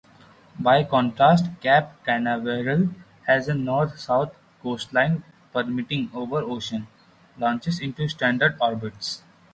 By 0.59 0.83
contrast, 0.83 1.45
Cape 1.61 1.85
Canaveral 2.03 2.89
has 3.27 3.47
a 3.47 3.53
North-South 3.53 4.35
coastline 4.63 5.23
permitting 5.53 6.09
over-ocean 6.11 6.87
launches 7.37 7.79
into 7.79 8.07
standard 8.09 8.57
orbits. 8.59 9.21